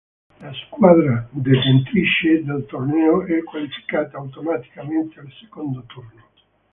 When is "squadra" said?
0.65-1.29